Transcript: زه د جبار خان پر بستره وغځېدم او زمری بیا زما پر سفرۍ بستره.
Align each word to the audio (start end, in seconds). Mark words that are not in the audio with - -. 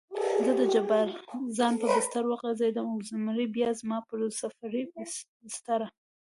زه 0.45 0.51
د 0.59 0.61
جبار 0.73 1.07
خان 1.57 1.73
پر 1.81 1.89
بستره 1.95 2.27
وغځېدم 2.27 2.85
او 2.93 2.99
زمری 3.09 3.45
بیا 3.55 3.69
زما 3.79 3.97
پر 4.07 4.19
سفرۍ 4.39 4.83
بستره. 4.93 5.87